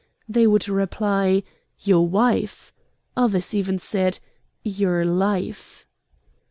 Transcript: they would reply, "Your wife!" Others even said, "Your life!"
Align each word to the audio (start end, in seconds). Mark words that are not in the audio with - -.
they 0.27 0.47
would 0.47 0.67
reply, 0.67 1.43
"Your 1.81 2.07
wife!" 2.07 2.73
Others 3.15 3.53
even 3.53 3.77
said, 3.77 4.17
"Your 4.63 5.05
life!" 5.05 5.85